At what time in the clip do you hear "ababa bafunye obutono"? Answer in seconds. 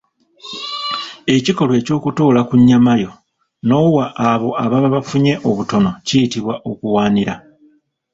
4.63-5.89